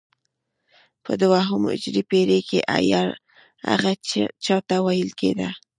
[1.03, 3.09] په دوهمه هجري پېړۍ کې عیار
[3.69, 3.91] هغه
[4.45, 5.49] چا ته ویل کېده.